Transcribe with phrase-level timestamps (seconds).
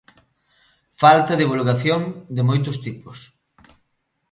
[1.01, 2.01] Falta divulgación
[2.35, 3.17] de moitos tipos.